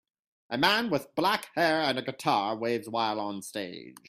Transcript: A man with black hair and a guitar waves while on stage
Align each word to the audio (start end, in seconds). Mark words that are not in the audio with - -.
A 0.49 0.57
man 0.57 0.89
with 0.89 1.13
black 1.13 1.51
hair 1.53 1.79
and 1.83 1.99
a 1.99 2.01
guitar 2.01 2.55
waves 2.57 2.89
while 2.89 3.19
on 3.19 3.43
stage 3.43 3.97